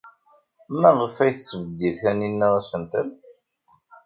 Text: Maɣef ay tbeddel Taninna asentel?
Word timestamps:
Maɣef 0.79 1.15
ay 1.23 1.33
tbeddel 1.35 1.93
Taninna 2.01 2.47
asentel? 2.59 3.09